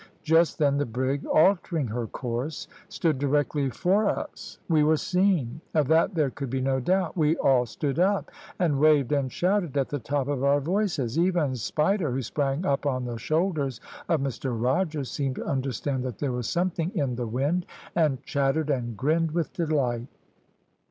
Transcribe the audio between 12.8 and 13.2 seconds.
on the